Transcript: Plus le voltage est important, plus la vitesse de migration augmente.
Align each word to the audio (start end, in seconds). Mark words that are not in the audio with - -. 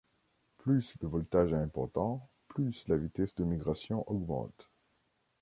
Plus 0.57 0.95
le 1.03 1.07
voltage 1.07 1.53
est 1.53 1.57
important, 1.57 2.27
plus 2.47 2.87
la 2.87 2.97
vitesse 2.97 3.35
de 3.35 3.43
migration 3.43 4.03
augmente. 4.09 4.67